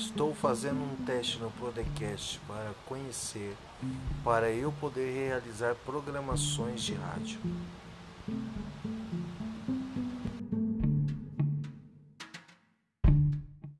[0.00, 3.54] Estou fazendo um teste no podcast para conhecer,
[4.24, 7.38] para eu poder realizar programações de rádio.